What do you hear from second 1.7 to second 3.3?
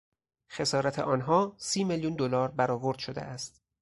میلیون دلار برآورد شده